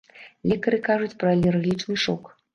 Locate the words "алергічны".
1.37-2.01